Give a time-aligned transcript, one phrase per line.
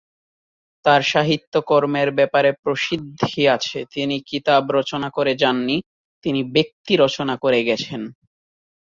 [0.85, 5.77] তার সাহিত্য কর্মের ব্যাপারে প্রসিদ্ধি আছে, তিনি কিতাব রচনা করে যাননি;
[6.25, 8.01] তিনি ব্যক্তি রচনা করে গেছেন।